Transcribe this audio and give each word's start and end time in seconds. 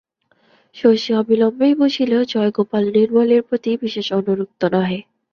শশী 0.75 1.11
অবিলম্বেই 1.13 1.73
বুঝিল, 1.75 2.11
জয়গোপাল 2.31 2.83
নীলমণির 2.95 3.41
প্রতি 3.47 3.71
বিশেষ 3.83 4.07
অনুরক্ত 4.19 4.61
নহে। 4.73 4.99